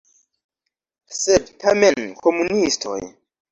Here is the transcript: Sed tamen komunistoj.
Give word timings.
Sed 1.17 1.53
tamen 1.65 2.09
komunistoj. 2.25 2.99